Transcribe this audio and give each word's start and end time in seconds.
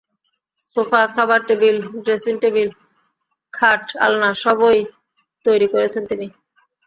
Sofa, 0.75 1.01
খাবার 1.15 1.39
table, 1.47 1.77
dressing 2.03 2.35
table, 2.43 2.69
খাট, 3.53 3.83
আলনা 3.97 4.29
সবই 4.43 4.79
তৈরি 5.45 5.67
করছেন 5.73 6.03
তিনি। 6.09 6.27